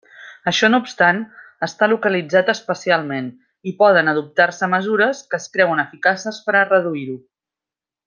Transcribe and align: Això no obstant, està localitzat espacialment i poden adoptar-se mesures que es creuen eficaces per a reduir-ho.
Això 0.51 0.69
no 0.69 0.77
obstant, 0.83 1.19
està 1.67 1.89
localitzat 1.91 2.49
espacialment 2.55 3.29
i 3.73 3.77
poden 3.83 4.11
adoptar-se 4.15 4.73
mesures 4.75 5.23
que 5.31 5.41
es 5.43 5.49
creuen 5.59 5.87
eficaces 5.89 6.45
per 6.49 6.61
a 6.65 6.69
reduir-ho. 6.75 7.25